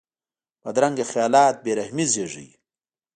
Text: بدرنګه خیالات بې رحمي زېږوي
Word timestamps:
بدرنګه 0.63 1.05
خیالات 1.11 1.55
بې 1.63 1.71
رحمي 1.79 2.05
زېږوي 2.13 2.49